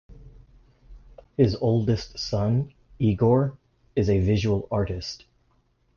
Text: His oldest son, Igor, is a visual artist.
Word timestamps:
His 1.37 1.53
oldest 1.57 2.17
son, 2.17 2.73
Igor, 2.97 3.59
is 3.95 4.09
a 4.09 4.19
visual 4.19 4.67
artist. 4.71 5.25